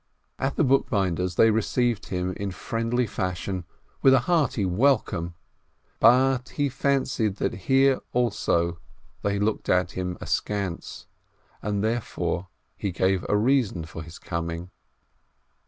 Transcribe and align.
At 0.39 0.55
the 0.55 0.63
bookbinder's 0.63 1.35
they 1.35 1.51
received 1.51 2.07
him 2.07 2.33
in 2.35 2.49
friendly 2.49 3.05
fashion, 3.05 3.65
with 4.01 4.15
a 4.15 4.21
hearty 4.21 4.65
"Welcome!" 4.65 5.35
but 5.99 6.49
he 6.55 6.69
fancied 6.69 7.35
that 7.35 7.51
REB 7.51 7.61
SHLOIMEH 7.61 7.67
345 7.67 7.77
here 7.77 8.01
also 8.11 8.79
they 9.21 9.37
looked 9.37 9.69
at 9.69 9.91
him 9.91 10.17
askance, 10.19 11.05
and 11.61 11.83
therefore 11.83 12.47
he 12.75 12.91
gave 12.91 13.23
a 13.29 13.37
reason 13.37 13.85
for 13.85 14.01
his 14.01 14.17
coming. 14.17 14.71